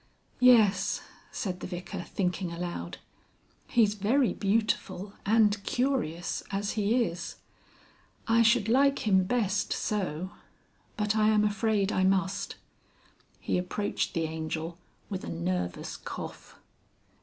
"Yes," 0.39 1.03
said 1.31 1.59
the 1.59 1.67
Vicar, 1.67 2.01
thinking 2.01 2.51
aloud. 2.51 2.97
"He's 3.67 3.93
very 3.93 4.33
beautiful 4.33 5.13
and 5.27 5.63
curious 5.63 6.41
as 6.49 6.71
he 6.71 7.05
is. 7.05 7.35
I 8.27 8.41
should 8.41 8.67
like 8.67 9.05
him 9.07 9.25
best 9.25 9.71
so. 9.71 10.31
But 10.97 11.15
I 11.15 11.27
am 11.29 11.43
afraid 11.45 11.91
I 11.91 12.03
must." 12.03 12.55
He 13.39 13.59
approached 13.59 14.15
the 14.15 14.23
Angel 14.23 14.75
with 15.07 15.23
a 15.23 15.29
nervous 15.29 15.97
cough. 15.97 16.55